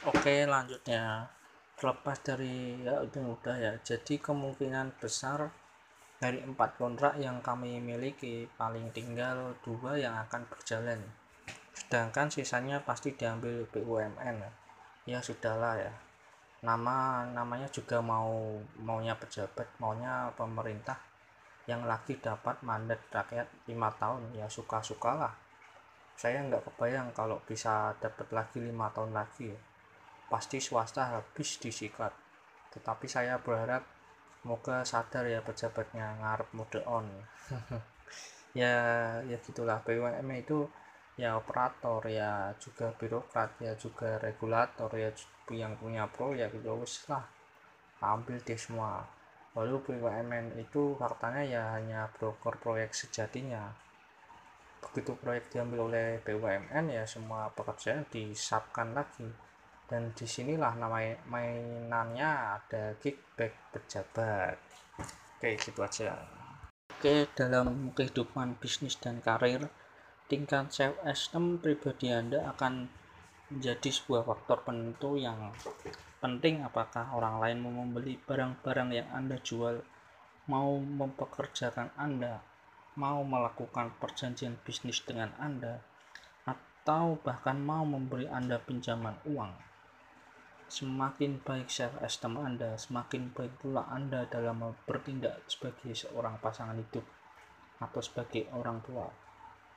Oke, 0.00 0.48
lanjutnya 0.48 1.28
terlepas 1.76 2.16
dari 2.24 2.80
ya 2.80 3.04
itu 3.04 3.20
mudah 3.20 3.52
ya. 3.60 3.76
Jadi 3.84 4.16
kemungkinan 4.16 4.96
besar 4.96 5.52
dari 6.16 6.40
empat 6.40 6.80
kontrak 6.80 7.20
yang 7.20 7.44
kami 7.44 7.84
miliki 7.84 8.48
paling 8.56 8.88
tinggal 8.96 9.52
dua 9.60 10.00
yang 10.00 10.16
akan 10.24 10.48
berjalan. 10.48 11.04
Sedangkan 11.76 12.32
sisanya 12.32 12.80
pasti 12.80 13.12
diambil 13.12 13.68
BUMN. 13.68 14.40
Ya 15.04 15.20
sudahlah 15.20 15.76
ya. 15.76 15.92
Nama 16.64 17.28
namanya 17.36 17.68
juga 17.68 18.00
mau 18.00 18.56
maunya 18.80 19.12
pejabat, 19.20 19.68
maunya 19.84 20.32
pemerintah 20.32 20.96
yang 21.68 21.84
lagi 21.84 22.16
dapat 22.16 22.56
mandat 22.64 23.04
rakyat 23.12 23.68
lima 23.68 23.92
tahun 24.00 24.32
ya 24.32 24.48
suka-sukalah. 24.48 25.36
Saya 26.16 26.40
nggak 26.40 26.72
kebayang 26.72 27.12
kalau 27.12 27.36
bisa 27.44 27.92
dapat 28.00 28.32
lagi 28.32 28.64
lima 28.64 28.88
tahun 28.96 29.12
lagi. 29.12 29.52
Ya 29.52 29.69
pasti 30.30 30.62
swasta 30.62 31.18
habis 31.18 31.58
disikat. 31.58 32.14
Tetapi 32.70 33.10
saya 33.10 33.42
berharap 33.42 33.82
semoga 34.40 34.86
sadar 34.86 35.26
ya 35.26 35.42
pejabatnya 35.42 36.16
ngarep 36.22 36.48
mode 36.54 36.80
on. 36.86 37.06
Ya 38.50 38.74
ya 39.30 39.38
gitulah. 39.46 39.78
BUMN 39.86 40.42
itu 40.42 40.66
ya 41.14 41.38
operator 41.38 42.02
ya 42.10 42.50
juga 42.58 42.90
birokrat 42.98 43.54
ya 43.62 43.78
juga 43.78 44.18
regulator 44.18 44.90
ya 44.98 45.14
yang 45.54 45.78
punya 45.78 46.10
proyek 46.10 46.58
gitu 46.58 46.74
wis 46.82 47.06
lah. 47.06 47.22
Ambil 48.02 48.42
deh 48.42 48.58
semua. 48.58 49.06
Lalu 49.54 49.78
BUMN 49.86 50.58
itu 50.58 50.98
faktanya 50.98 51.46
ya 51.46 51.62
hanya 51.78 52.10
broker 52.18 52.58
proyek 52.58 52.90
sejatinya. 52.90 53.70
Begitu 54.82 55.14
proyek 55.14 55.46
diambil 55.54 55.86
oleh 55.86 56.18
BUMN 56.26 56.90
ya 56.90 57.06
semua 57.06 57.54
pekerjaan 57.54 58.02
disapkan 58.10 58.90
lagi 58.98 59.30
dan 59.90 60.14
di 60.14 60.22
sinilah 60.22 60.78
nama 60.78 61.02
mainannya 61.26 62.30
ada 62.62 62.94
kickback 63.02 63.74
pejabat. 63.74 64.54
Oke 65.02 65.58
gitu 65.58 65.82
aja. 65.82 66.14
Oke 66.94 67.26
dalam 67.34 67.90
kehidupan 67.90 68.54
bisnis 68.62 68.94
dan 68.94 69.18
karir 69.18 69.66
tingkat 70.30 70.70
self 70.70 70.94
esteem 71.02 71.58
pribadi 71.58 72.14
anda 72.14 72.46
akan 72.54 72.86
menjadi 73.50 73.90
sebuah 73.90 74.22
faktor 74.30 74.62
penentu 74.62 75.18
yang 75.18 75.50
penting 76.22 76.62
apakah 76.62 77.10
orang 77.10 77.42
lain 77.42 77.58
mau 77.66 77.82
membeli 77.82 78.14
barang-barang 78.14 78.94
yang 78.94 79.08
anda 79.10 79.42
jual 79.42 79.82
mau 80.46 80.78
mempekerjakan 80.78 81.90
anda 81.98 82.38
mau 82.94 83.26
melakukan 83.26 83.90
perjanjian 83.98 84.54
bisnis 84.62 85.02
dengan 85.02 85.34
anda 85.42 85.82
atau 86.46 87.18
bahkan 87.18 87.58
mau 87.58 87.82
memberi 87.82 88.30
anda 88.30 88.62
pinjaman 88.62 89.18
uang 89.26 89.50
Semakin 90.70 91.42
baik 91.42 91.66
self 91.66 91.98
esteem 91.98 92.38
Anda, 92.38 92.78
semakin 92.78 93.34
baik 93.34 93.58
pula 93.58 93.90
Anda 93.90 94.22
dalam 94.30 94.62
bertindak 94.86 95.42
sebagai 95.50 95.90
seorang 95.98 96.38
pasangan 96.38 96.78
hidup 96.78 97.02
atau 97.82 97.98
sebagai 97.98 98.46
orang 98.54 98.78
tua. 98.86 99.10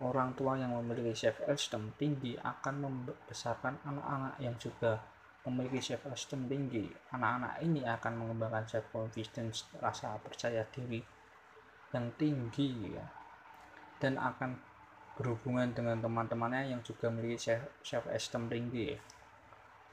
Orang 0.06 0.38
tua 0.38 0.54
yang 0.54 0.78
memiliki 0.78 1.18
self 1.18 1.42
esteem 1.50 1.98
tinggi 1.98 2.38
akan 2.38 2.86
membesarkan 2.86 3.82
anak-anak 3.90 4.38
yang 4.38 4.54
juga 4.62 5.02
memiliki 5.50 5.82
self 5.82 6.14
esteem 6.14 6.46
tinggi. 6.46 6.86
Anak-anak 7.10 7.66
ini 7.66 7.82
akan 7.90 8.14
mengembangkan 8.14 8.70
self 8.70 8.86
confidence, 8.94 9.66
rasa 9.82 10.14
percaya 10.22 10.62
diri 10.70 11.02
yang 11.90 12.14
tinggi 12.22 12.70
ya. 12.94 13.06
Dan 13.98 14.22
akan 14.22 14.62
berhubungan 15.18 15.74
dengan 15.74 15.98
teman-temannya 16.06 16.70
yang 16.70 16.86
juga 16.86 17.10
memiliki 17.10 17.58
self 17.82 18.06
esteem 18.14 18.46
tinggi 18.46 18.94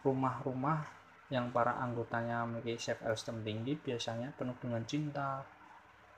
rumah-rumah 0.00 1.00
yang 1.30 1.54
para 1.54 1.78
anggotanya 1.78 2.42
memiliki 2.42 2.80
self 2.80 3.06
esteem 3.06 3.46
tinggi 3.46 3.78
biasanya 3.78 4.34
penuh 4.34 4.58
dengan 4.58 4.82
cinta, 4.82 5.46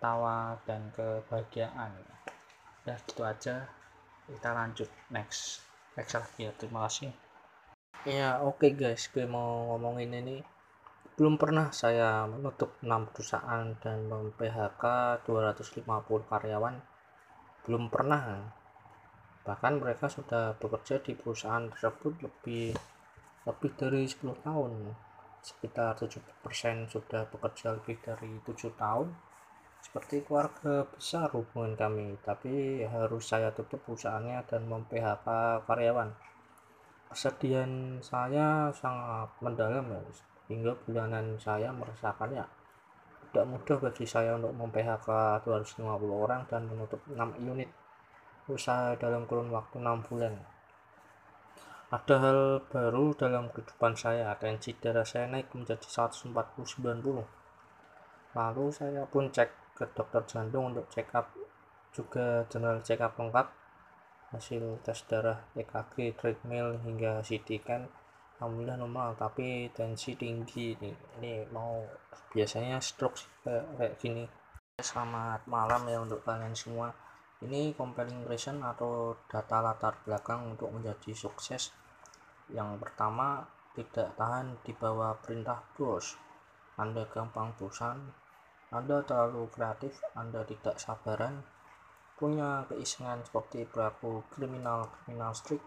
tawa, 0.00 0.56
dan 0.64 0.88
kebahagiaan. 0.96 1.92
Ya 2.88 2.96
gitu 3.06 3.22
aja. 3.22 3.68
Kita 4.26 4.50
lanjut 4.56 4.88
next. 5.12 5.60
Next 5.94 6.16
lagi 6.16 6.48
ya. 6.48 6.52
Terima 6.56 6.88
kasih. 6.88 7.12
Ya 8.02 8.42
oke 8.42 8.66
okay 8.66 8.72
guys, 8.74 9.06
gue 9.12 9.28
mau 9.28 9.76
ngomongin 9.76 10.10
ini. 10.16 10.42
Belum 11.12 11.36
pernah 11.36 11.70
saya 11.70 12.24
menutup 12.24 12.80
6 12.80 12.88
perusahaan 13.12 13.68
dan 13.78 14.08
mem-PHK 14.08 14.82
250 15.28 15.86
karyawan. 16.26 16.74
Belum 17.68 17.86
pernah. 17.92 18.48
Bahkan 19.44 19.72
mereka 19.78 20.08
sudah 20.08 20.56
bekerja 20.56 20.98
di 21.04 21.12
perusahaan 21.14 21.68
tersebut 21.68 22.26
lebih 22.26 22.74
lebih 23.48 23.70
dari 23.74 24.06
10 24.06 24.44
tahun. 24.44 24.72
Sekitar 25.42 25.98
70% 25.98 26.86
sudah 26.86 27.26
bekerja 27.26 27.74
lebih 27.74 27.98
dari 28.02 28.38
7 28.42 28.74
tahun. 28.74 29.08
Seperti 29.82 30.22
keluarga 30.22 30.86
besar 30.86 31.34
hubungan 31.34 31.74
kami 31.74 32.14
tapi 32.22 32.86
harus 32.86 33.26
saya 33.26 33.50
tutup 33.50 33.82
perusahaannya 33.82 34.46
dan 34.46 34.62
mem-PHK 34.70 35.26
karyawan. 35.66 36.14
Kesedihan 37.10 37.98
saya 37.98 38.70
sangat 38.70 39.34
mendalam 39.42 39.84
ya 39.90 40.00
hingga 40.46 40.72
bulanan 40.86 41.36
saya 41.42 41.74
merasakannya 41.74 42.46
tidak 43.32 43.48
mudah 43.48 43.76
bagi 43.80 44.04
saya 44.04 44.36
untuk 44.36 44.52
mem-PHK 44.52 45.40
250 45.48 45.88
orang 46.12 46.44
dan 46.52 46.68
menutup 46.68 47.00
6 47.08 47.16
unit 47.40 47.72
usaha 48.44 48.92
dalam 49.00 49.24
kurun 49.24 49.48
waktu 49.48 49.80
6 49.80 50.04
bulan 50.04 50.36
ada 51.92 52.16
hal 52.24 52.64
baru 52.72 53.12
dalam 53.12 53.52
kehidupan 53.52 53.92
saya, 54.00 54.32
tensi 54.40 54.72
darah 54.80 55.04
saya 55.04 55.28
naik 55.28 55.52
menjadi 55.52 55.84
140-90. 55.84 56.32
Lalu 58.32 58.64
saya 58.72 59.04
pun 59.04 59.28
cek 59.28 59.76
ke 59.76 59.84
dokter 59.92 60.24
jantung 60.24 60.72
untuk 60.72 60.88
check 60.88 61.12
up, 61.12 61.28
juga 61.92 62.48
general 62.48 62.80
check 62.80 62.96
up 62.96 63.12
lengkap, 63.20 63.44
hasil 64.32 64.80
tes 64.80 65.04
darah 65.04 65.44
EKG, 65.52 66.16
treadmill 66.16 66.80
hingga 66.80 67.20
CT 67.20 67.60
scan. 67.60 67.84
Alhamdulillah 68.40 68.80
normal 68.80 69.12
tapi 69.12 69.68
tensi 69.76 70.16
tinggi 70.16 70.72
nih 70.80 70.96
ini 71.20 71.44
mau 71.52 71.84
biasanya 72.32 72.80
stroke 72.80 73.20
kayak, 73.44 73.68
kayak 73.76 73.94
gini. 74.00 74.24
Selamat 74.80 75.44
malam 75.44 75.84
ya 75.92 76.00
untuk 76.00 76.24
kalian 76.24 76.56
semua. 76.56 76.88
Ini 77.44 77.76
compelling 77.76 78.24
reason 78.24 78.64
atau 78.64 79.12
data 79.28 79.60
latar 79.60 80.00
belakang 80.08 80.56
untuk 80.56 80.72
menjadi 80.72 81.12
sukses 81.12 81.81
yang 82.50 82.80
pertama, 82.82 83.46
tidak 83.72 84.12
tahan 84.18 84.58
di 84.66 84.74
bawah 84.74 85.14
perintah 85.22 85.62
bos. 85.78 86.18
Anda 86.80 87.04
gampang 87.06 87.52
bosan, 87.60 88.10
Anda 88.72 89.04
terlalu 89.04 89.46
kreatif, 89.52 90.00
Anda 90.16 90.40
tidak 90.48 90.80
sabaran, 90.80 91.44
punya 92.16 92.64
keisengan 92.68 93.20
seperti 93.24 93.68
pelaku 93.68 94.24
kriminal-kriminal 94.32 95.36
strik, 95.36 95.60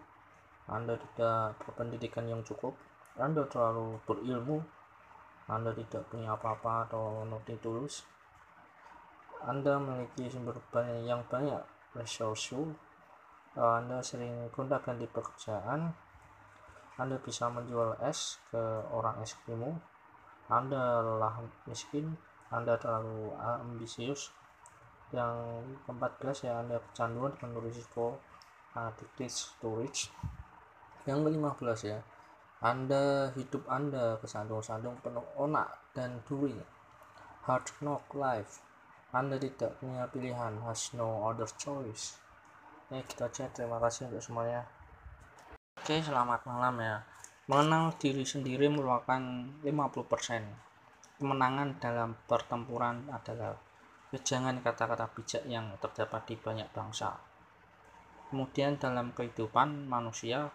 Anda 0.66 0.98
tidak 0.98 1.62
berpendidikan 1.62 2.26
yang 2.26 2.42
cukup, 2.42 2.74
Anda 3.14 3.46
terlalu 3.46 4.02
berilmu, 4.02 4.58
Anda 5.46 5.70
tidak 5.70 6.10
punya 6.10 6.34
apa-apa 6.34 6.90
atau 6.90 7.22
noti 7.22 7.54
tulus, 7.62 8.02
Anda 9.46 9.78
memiliki 9.78 10.26
sumber 10.26 10.58
yang 11.06 11.22
banyak 11.30 11.62
resource, 11.94 12.50
Anda 13.54 14.02
sering 14.02 14.50
gonta-ganti 14.50 15.06
pekerjaan, 15.06 15.94
anda 16.96 17.20
bisa 17.20 17.52
menjual 17.52 18.00
es 18.00 18.40
ke 18.48 18.60
orang 18.88 19.20
Eskimo. 19.20 19.76
Anda 20.48 21.04
lelah 21.04 21.44
miskin. 21.68 22.16
Anda 22.48 22.80
terlalu 22.80 23.36
ambisius. 23.36 24.32
Yang 25.12 25.36
keempat 25.84 26.16
belas 26.16 26.40
ya 26.40 26.56
Anda 26.64 26.80
kecanduan 26.80 27.36
dengan 27.36 27.60
risiko 27.60 28.16
addicted 28.72 29.28
storage. 29.28 30.08
Yang 31.04 31.18
kelima 31.28 31.52
belas 31.52 31.84
ya 31.84 32.00
Anda 32.64 33.30
hidup 33.36 33.68
Anda 33.68 34.16
kesandung-sandung 34.16 34.96
penuh 35.04 35.26
onak 35.36 35.92
dan 35.92 36.24
duri. 36.24 36.56
Hard 37.44 37.76
knock 37.84 38.08
life. 38.16 38.64
Anda 39.12 39.36
tidak 39.36 39.78
punya 39.78 40.08
pilihan, 40.08 40.64
has 40.64 40.90
no 40.96 41.28
other 41.28 41.46
choice. 41.60 42.18
Ya, 42.90 43.04
kita 43.04 43.28
gitu 43.30 43.44
aja. 43.44 43.44
Terima 43.54 43.78
kasih 43.78 44.10
untuk 44.10 44.24
semuanya. 44.24 44.66
Oke, 45.76 46.00
selamat 46.00 46.48
malam 46.48 46.80
ya. 46.80 46.96
Mengenal 47.46 47.92
diri 48.00 48.24
sendiri 48.24 48.66
merupakan 48.72 49.20
50%. 49.60 51.20
Kemenangan 51.20 51.76
dalam 51.78 52.16
pertempuran 52.24 53.06
adalah 53.12 53.54
kejangan 54.10 54.64
kata-kata 54.64 55.06
bijak 55.12 55.44
yang 55.44 55.76
terdapat 55.76 56.24
di 56.26 56.34
banyak 56.40 56.72
bangsa. 56.72 57.14
Kemudian 58.32 58.80
dalam 58.80 59.12
kehidupan 59.12 59.86
manusia 59.86 60.50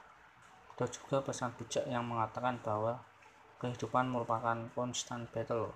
ada 0.75 0.85
juga 0.89 1.21
pesan 1.21 1.53
bijak 1.55 1.85
yang 1.85 2.03
mengatakan 2.09 2.57
bahwa 2.59 2.97
kehidupan 3.61 4.09
merupakan 4.09 4.57
constant 4.73 5.29
battle 5.29 5.69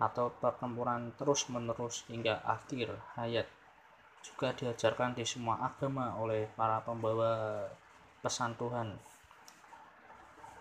atau 0.00 0.32
pertempuran 0.40 1.12
terus-menerus 1.14 2.08
hingga 2.08 2.40
akhir 2.42 2.96
hayat. 3.20 3.46
Juga 4.24 4.56
diajarkan 4.56 5.12
di 5.12 5.22
semua 5.28 5.60
agama 5.60 6.16
oleh 6.16 6.48
para 6.56 6.80
pembawa 6.80 7.62
pesan 8.24 8.56
Tuhan. 8.56 8.96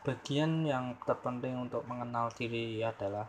bagian 0.04 0.68
yang 0.68 1.00
terpenting 1.08 1.56
untuk 1.56 1.88
mengenal 1.88 2.28
diri 2.36 2.84
adalah 2.84 3.24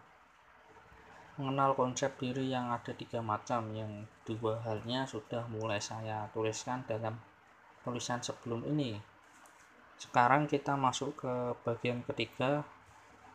mengenal 1.39 1.79
konsep 1.79 2.19
diri 2.19 2.51
yang 2.51 2.75
ada 2.75 2.91
tiga 2.91 3.23
macam 3.23 3.71
yang 3.71 4.11
dua 4.27 4.59
halnya 4.67 5.07
sudah 5.07 5.47
mulai 5.47 5.79
saya 5.79 6.27
tuliskan 6.35 6.83
dalam 6.91 7.15
tulisan 7.87 8.19
sebelum 8.19 8.67
ini. 8.67 8.99
Sekarang 10.03 10.51
kita 10.51 10.75
masuk 10.75 11.15
ke 11.23 11.33
bagian 11.63 12.03
ketiga. 12.03 12.67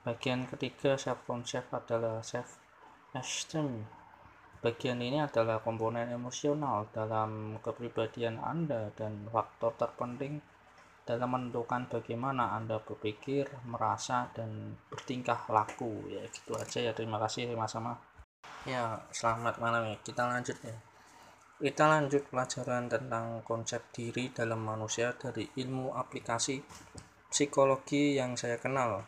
Bagian 0.03 0.43
ketiga 0.51 0.99
self 0.99 1.23
concept 1.23 1.71
adalah 1.71 2.19
self 2.19 2.59
esteem 3.15 3.87
bagian 4.59 4.99
ini 4.99 5.23
adalah 5.23 5.63
komponen 5.63 6.11
emosional 6.11 6.91
dalam 6.91 7.55
kepribadian 7.63 8.43
Anda 8.43 8.91
dan 8.91 9.31
faktor 9.31 9.71
terpenting 9.79 10.43
dalam 11.09 11.33
menentukan 11.33 11.89
bagaimana 11.89 12.53
Anda 12.53 12.77
berpikir, 12.77 13.49
merasa, 13.65 14.29
dan 14.29 14.77
bertingkah 14.93 15.49
laku. 15.49 16.05
Ya, 16.05 16.21
gitu 16.29 16.53
aja 16.53 16.85
ya. 16.85 16.93
Terima 16.93 17.17
kasih 17.17 17.49
sama-sama. 17.49 17.97
Ya, 18.69 19.01
selamat 19.09 19.57
malam 19.57 19.89
ya. 19.89 19.97
Kita 20.05 20.29
lanjut 20.29 20.61
ya. 20.61 20.77
Kita 21.57 21.89
lanjut 21.89 22.29
pelajaran 22.29 22.85
tentang 22.85 23.41
konsep 23.41 23.89
diri 23.89 24.29
dalam 24.29 24.61
manusia 24.61 25.17
dari 25.17 25.49
ilmu 25.57 25.97
aplikasi 25.97 26.61
psikologi 27.25 28.13
yang 28.13 28.37
saya 28.37 28.61
kenal. 28.61 29.01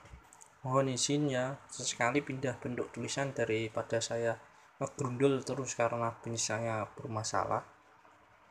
Mohon 0.65 0.97
izin 0.97 1.29
ya, 1.29 1.53
sesekali 1.69 2.25
pindah 2.25 2.57
bentuk 2.57 2.89
tulisan 2.89 3.29
daripada 3.29 4.01
saya 4.01 4.41
ngegrundul 4.81 5.45
terus 5.45 5.77
karena 5.77 6.17
saya 6.33 6.89
bermasalah. 6.97 7.61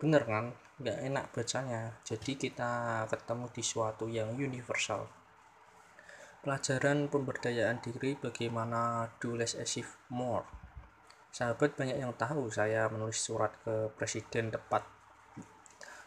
Bener 0.00 0.24
kan? 0.24 0.56
nggak 0.80 0.98
enak 1.12 1.24
bacanya. 1.36 1.92
Jadi 2.08 2.40
kita 2.40 3.04
ketemu 3.12 3.52
di 3.52 3.60
suatu 3.60 4.08
yang 4.08 4.32
universal. 4.32 5.04
Pelajaran 6.40 7.12
pemberdayaan 7.12 7.84
diri 7.84 8.16
bagaimana 8.16 9.12
do 9.20 9.36
less 9.36 9.52
achieve 9.52 10.00
more. 10.08 10.48
Sahabat 11.28 11.76
banyak 11.76 12.00
yang 12.00 12.16
tahu 12.16 12.48
saya 12.48 12.88
menulis 12.88 13.20
surat 13.20 13.52
ke 13.60 13.92
presiden 13.92 14.48
tepat. 14.48 14.88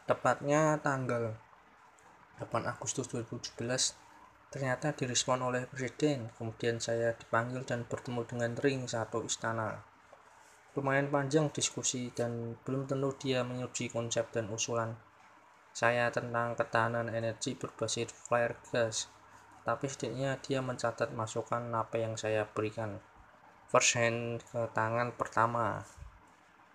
Tepatnya 0.09 0.81
tanggal 0.81 1.37
8 2.41 2.49
Agustus 2.65 3.05
2017 3.13 3.61
ternyata 4.49 4.89
direspon 4.97 5.45
oleh 5.45 5.69
presiden. 5.69 6.33
Kemudian 6.33 6.81
saya 6.81 7.13
dipanggil 7.13 7.61
dan 7.61 7.85
bertemu 7.85 8.25
dengan 8.25 8.51
ring 8.57 8.89
satu 8.89 9.21
istana 9.21 9.92
lumayan 10.73 11.09
panjang 11.13 11.53
diskusi 11.53 12.09
dan 12.13 12.57
belum 12.65 12.89
tentu 12.89 13.13
dia 13.21 13.45
menyetujui 13.45 13.93
konsep 13.93 14.25
dan 14.33 14.49
usulan. 14.49 14.97
Saya 15.73 16.09
tentang 16.09 16.57
ketahanan 16.57 17.09
energi 17.09 17.53
berbasis 17.57 18.09
flare 18.09 18.57
gas 18.69 19.09
tapi 19.63 19.87
setidaknya 19.87 20.35
dia 20.43 20.59
mencatat 20.59 21.15
masukan 21.15 21.71
apa 21.71 21.95
yang 21.95 22.19
saya 22.19 22.43
berikan. 22.43 22.99
First 23.71 23.95
hand 23.95 24.43
ke 24.51 24.69
tangan 24.75 25.15
pertama. 25.15 25.81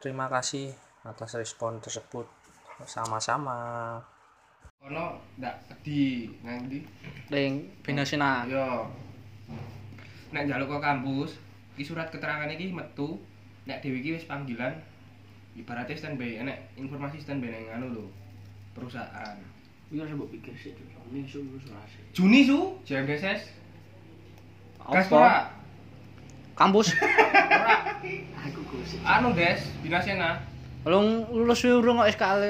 Terima 0.00 0.26
kasih 0.32 0.72
atas 1.04 1.36
respon 1.36 1.78
tersebut. 1.84 2.24
Sama-sama. 2.88 4.00
Ono 4.88 5.20
ndak 5.36 5.82
di 5.84 6.32
nang 6.40 6.70
ndi? 6.70 6.80
Ring 7.28 7.82
binasina 7.84 8.46
yo 8.46 8.88
nek 10.30 10.46
njaluk 10.46 10.70
ke 10.70 10.78
kampus 10.78 11.30
iki 11.74 11.82
surat 11.82 12.08
keterangan 12.14 12.48
iki 12.48 12.70
metu 12.70 13.18
nek 13.68 13.84
dhewe 13.84 14.00
iki 14.00 14.16
wis 14.16 14.24
panggilan 14.24 14.72
ibaratnya 15.52 15.92
standby 15.92 16.40
enek 16.40 16.56
informasi 16.80 17.20
standby 17.20 17.52
nang 17.52 17.64
anu 17.76 17.86
lho 17.92 18.04
perusahaan 18.72 19.36
Iya, 19.88 20.04
mau 20.12 20.28
pikir 20.28 20.52
sih, 20.52 20.76
ini 21.08 21.24
su. 21.24 21.40
Juni 22.12 22.44
su 22.44 22.76
JMDSS 22.84 23.40
ora 24.84 25.48
kampus 26.52 26.92
ora 26.92 27.96
Aku 28.36 28.60
gosip. 28.68 29.00
anu 29.00 29.32
des 29.32 29.56
binasena 29.80 30.36
Belum 30.84 31.24
lulus 31.32 31.64
urung 31.64 32.04
kok 32.04 32.08
SKL. 32.20 32.40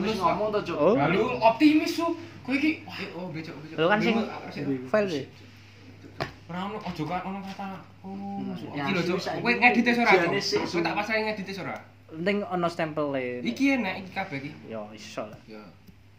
Wis 0.00 0.18
ngomong 0.18 0.48
to, 0.56 0.72
Cuk. 0.72 0.76
Oh. 0.76 0.96
lalu 0.96 1.20
optimis 1.38 2.00
su 2.00 2.16
kowe 2.40 2.56
iki 2.56 2.80
oh 3.12 3.28
becok 3.28 3.54
becok 3.60 3.76
Lho 3.76 3.86
kan 3.88 4.00
sing 4.00 4.16
file 4.88 5.08
sih. 5.08 5.24
Ora 6.50 6.66
ono 6.66 6.76
ojo 6.82 7.02
kan 7.06 7.20
ono 7.22 7.38
kata 7.40 7.66
oh 8.02 8.42
masuk 8.42 8.74
Ya, 8.74 8.84
iki 8.84 8.92
lho 8.92 9.02
Cuk. 9.06 9.14
wis 9.14 9.24
saiki 9.24 9.42
kowe 9.42 9.52
ngedit 9.54 9.86
ora 9.94 10.10
Cuk? 10.10 10.20
jane 10.26 10.40
sik, 10.42 10.60
kowe 10.66 10.80
tak 10.82 10.94
pasang 10.98 11.22
ngedit 11.24 11.58
ora 11.58 11.76
Penting 12.10 12.38
ono 12.42 12.66
stempel 12.66 13.06
iki 13.46 13.64
enek 13.70 13.94
iki 14.02 14.10
kabeh 14.10 14.36
iki 14.42 14.50
Yo 14.66 14.82
iso 14.90 15.22
lah. 15.30 15.38
ya 15.46 15.62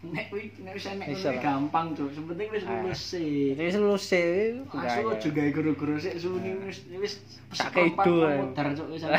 Nek 0.01 0.33
kuwi 0.33 0.49
nek 0.65 0.73
wis 0.73 0.85
enek 0.89 1.13
ngono 1.13 1.37
gampang, 1.37 1.85
Cuk. 1.93 2.09
Sepenting 2.09 2.49
wis 2.49 2.65
Ah. 2.65 2.73
lulus 2.81 3.01
sih. 3.13 3.53
Jadi 3.53 3.77
lulus 3.77 4.01
sih. 4.09 4.57
Asu 4.65 5.29
gawe 5.29 5.49
guru-guru 5.53 5.93
sik 6.01 6.17
suni 6.17 6.57
wis 6.65 6.81
wis 6.89 7.21
Tak 7.53 7.69
psikopat 7.69 8.05
kedo, 8.09 8.25
ae. 8.25 8.37
modar 8.41 8.67
Cuk 8.73 8.87
wis 8.89 9.03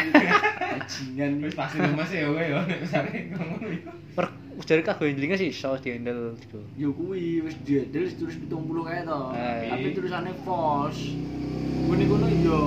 bajingan 0.74 1.32
wis 1.38 1.54
pasti 1.54 1.78
mas 1.94 2.10
ya 2.10 2.26
kowe 2.26 2.42
ya 2.42 2.60
nek 2.66 2.82
ngomong 3.30 3.60
iki 3.62 3.78
Per 4.12 4.26
kagak 4.82 4.98
handlinge 5.00 5.36
sih 5.38 5.48
iso 5.54 5.70
dihandle 5.78 6.34
gitu. 6.42 6.58
Yo 6.74 6.90
kuwi 6.92 7.46
wis 7.46 7.54
wis 7.62 8.12
tulis 8.18 8.36
70 8.42 8.82
kae 8.82 9.00
to. 9.06 9.20
Ah, 9.32 9.62
Tapi 9.70 9.86
iya. 9.86 9.94
tulisannya 9.94 10.34
false. 10.42 11.14
Kuwi 11.86 12.04
kono 12.10 12.26
yo 12.42 12.60